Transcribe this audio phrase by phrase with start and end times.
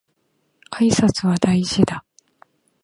[0.71, 2.03] 挨拶は大事だ